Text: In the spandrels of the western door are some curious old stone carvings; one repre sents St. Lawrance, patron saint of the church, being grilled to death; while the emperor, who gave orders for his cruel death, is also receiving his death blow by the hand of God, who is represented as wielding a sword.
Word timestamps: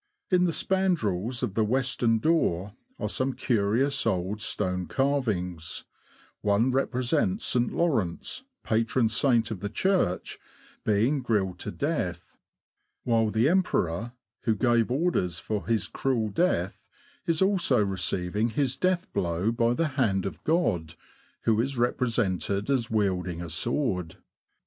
In 0.31 0.45
the 0.45 0.51
spandrels 0.51 1.43
of 1.43 1.53
the 1.53 1.63
western 1.63 2.17
door 2.17 2.73
are 2.97 3.07
some 3.07 3.33
curious 3.33 4.07
old 4.07 4.41
stone 4.41 4.87
carvings; 4.87 5.85
one 6.41 6.71
repre 6.71 7.03
sents 7.03 7.45
St. 7.45 7.71
Lawrance, 7.71 8.41
patron 8.63 9.09
saint 9.09 9.51
of 9.51 9.59
the 9.59 9.69
church, 9.69 10.39
being 10.83 11.21
grilled 11.21 11.59
to 11.59 11.69
death; 11.69 12.35
while 13.03 13.29
the 13.29 13.47
emperor, 13.47 14.13
who 14.45 14.55
gave 14.55 14.89
orders 14.89 15.37
for 15.37 15.67
his 15.67 15.87
cruel 15.87 16.29
death, 16.29 16.83
is 17.27 17.39
also 17.39 17.85
receiving 17.85 18.49
his 18.49 18.75
death 18.75 19.05
blow 19.13 19.51
by 19.51 19.75
the 19.75 19.89
hand 19.89 20.25
of 20.25 20.43
God, 20.43 20.95
who 21.43 21.61
is 21.61 21.77
represented 21.77 22.71
as 22.71 22.89
wielding 22.89 23.39
a 23.39 23.51
sword. 23.51 24.15